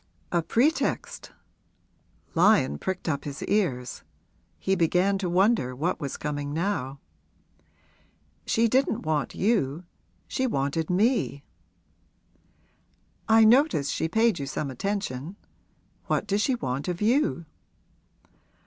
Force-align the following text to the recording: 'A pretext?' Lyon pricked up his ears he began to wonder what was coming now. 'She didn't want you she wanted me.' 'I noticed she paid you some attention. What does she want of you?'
'A 0.31 0.41
pretext?' 0.41 1.31
Lyon 2.33 2.79
pricked 2.79 3.07
up 3.07 3.23
his 3.23 3.43
ears 3.43 4.01
he 4.57 4.73
began 4.73 5.19
to 5.19 5.29
wonder 5.29 5.75
what 5.75 5.99
was 5.99 6.17
coming 6.17 6.51
now. 6.55 6.99
'She 8.47 8.67
didn't 8.67 9.03
want 9.03 9.35
you 9.35 9.83
she 10.27 10.47
wanted 10.47 10.89
me.' 10.89 11.43
'I 13.29 13.45
noticed 13.45 13.93
she 13.93 14.07
paid 14.09 14.39
you 14.39 14.47
some 14.47 14.71
attention. 14.71 15.35
What 16.07 16.25
does 16.25 16.41
she 16.41 16.55
want 16.55 16.87
of 16.87 16.99
you?' 16.99 17.45